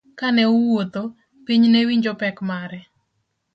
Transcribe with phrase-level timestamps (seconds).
[0.19, 1.03] Kane owuotho,
[1.45, 2.79] piny newinjo pek mare.